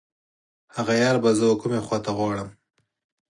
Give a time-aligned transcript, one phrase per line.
[0.75, 2.49] هغه یار به زه و کومې خواته غواړم.